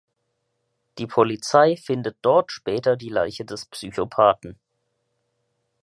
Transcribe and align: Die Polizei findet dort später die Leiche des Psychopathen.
Die 0.97 1.05
Polizei 1.05 1.75
findet 1.77 2.17
dort 2.23 2.51
später 2.51 2.97
die 2.97 3.09
Leiche 3.09 3.45
des 3.45 3.67
Psychopathen. 3.67 4.57